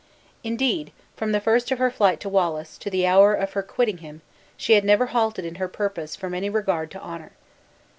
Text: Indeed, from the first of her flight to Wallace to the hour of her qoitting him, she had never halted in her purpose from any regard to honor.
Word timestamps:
Indeed, 0.43 0.93
from 1.15 1.31
the 1.31 1.39
first 1.39 1.69
of 1.69 1.77
her 1.77 1.91
flight 1.91 2.19
to 2.21 2.27
Wallace 2.29 2.79
to 2.79 2.89
the 2.89 3.05
hour 3.05 3.35
of 3.35 3.53
her 3.53 3.61
qoitting 3.61 3.99
him, 3.99 4.23
she 4.57 4.73
had 4.73 4.83
never 4.83 5.05
halted 5.05 5.45
in 5.45 5.55
her 5.61 5.67
purpose 5.67 6.15
from 6.15 6.33
any 6.33 6.49
regard 6.49 6.89
to 6.89 6.99
honor. 6.99 7.33